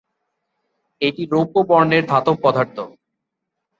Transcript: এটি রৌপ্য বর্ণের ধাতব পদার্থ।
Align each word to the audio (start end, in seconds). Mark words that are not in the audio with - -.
এটি 1.01 1.23
রৌপ্য 1.31 1.55
বর্ণের 1.69 2.03
ধাতব 2.05 2.35
পদার্থ। 2.43 2.77